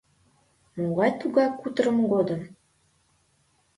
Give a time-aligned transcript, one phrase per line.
[0.79, 2.41] —Могай-тугай кутырымо годым?!